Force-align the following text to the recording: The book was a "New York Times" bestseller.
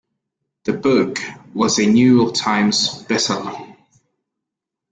The 0.63 0.73
book 0.73 1.19
was 1.53 1.77
a 1.77 1.85
"New 1.85 2.15
York 2.21 2.33
Times" 2.33 3.03
bestseller. 3.03 3.75